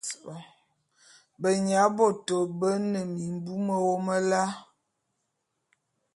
Benyabôtô 1.41 2.37
bé 2.59 2.69
ne 2.91 2.99
mimbu 3.15 3.53
mewôm 3.67 4.07
lal. 4.29 4.51